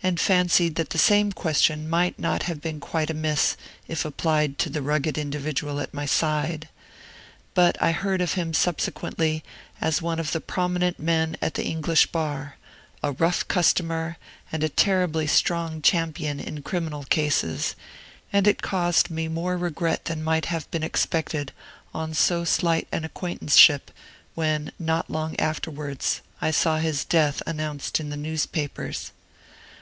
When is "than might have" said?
20.04-20.70